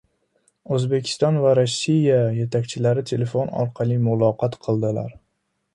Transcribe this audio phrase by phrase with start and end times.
[0.77, 5.17] O‘zbekiston va Rossiya yetakchilari telefon orqali muloqot qildilar